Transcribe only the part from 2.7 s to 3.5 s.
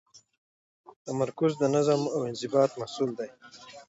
محصول دی.